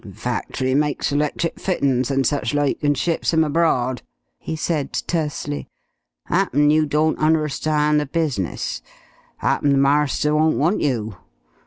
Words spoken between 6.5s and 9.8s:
you don't unnerstan' the business? Happen the